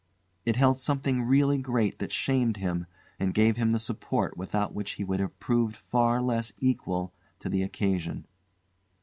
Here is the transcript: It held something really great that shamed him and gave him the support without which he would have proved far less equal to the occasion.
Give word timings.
It 0.45 0.55
held 0.55 0.79
something 0.79 1.21
really 1.25 1.59
great 1.59 1.99
that 1.99 2.11
shamed 2.11 2.57
him 2.57 2.87
and 3.19 3.35
gave 3.35 3.55
him 3.55 3.71
the 3.71 3.77
support 3.77 4.35
without 4.35 4.73
which 4.73 4.93
he 4.93 5.03
would 5.03 5.19
have 5.19 5.39
proved 5.39 5.75
far 5.75 6.23
less 6.23 6.51
equal 6.57 7.13
to 7.37 7.49
the 7.49 7.61
occasion. 7.61 8.25